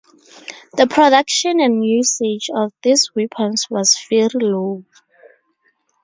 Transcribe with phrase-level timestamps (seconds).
[0.77, 4.83] The production and usage of these weapons was very low.